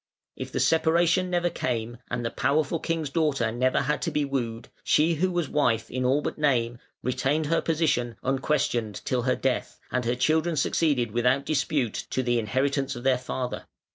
If 0.35 0.51
the 0.51 0.59
separation 0.59 1.29
never 1.29 1.51
came, 1.51 1.97
and 2.09 2.25
the 2.25 2.31
powerful 2.31 2.79
king's 2.79 3.11
daughter 3.11 3.51
never 3.51 3.81
had 3.81 4.01
to 4.01 4.09
be 4.09 4.25
wooed, 4.25 4.69
she 4.83 5.13
who 5.13 5.29
was 5.31 5.47
wife 5.47 5.91
in 5.91 6.03
all 6.03 6.23
but 6.23 6.39
name, 6.39 6.79
retained 7.03 7.45
her 7.45 7.61
position 7.61 8.15
unquestioned 8.23 8.99
till 9.05 9.21
her 9.21 9.35
death, 9.35 9.79
and 9.91 10.03
her 10.05 10.15
children 10.15 10.55
succeeded 10.55 11.11
without 11.11 11.45
dispute 11.45 12.07
to 12.09 12.23
the 12.23 12.39
inheritance 12.39 12.95
of 12.95 13.03
their 13.03 13.19
father. 13.19 13.67